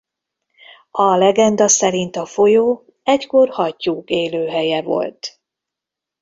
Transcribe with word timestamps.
A 0.91 1.15
legenda 1.15 1.67
szerint 1.67 2.15
a 2.15 2.25
folyó 2.25 2.85
egykor 3.03 3.49
hattyúk 3.49 4.09
élőhelye 4.09 4.81
volt. 4.81 5.39